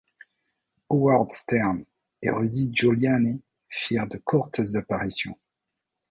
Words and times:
Howard 0.89 1.31
Stern 1.31 1.85
et 2.23 2.31
Rudy 2.31 2.71
Giuliani 2.73 3.39
firent 3.69 4.07
de 4.07 4.17
courtes 4.17 4.73
apparitions. 4.73 5.37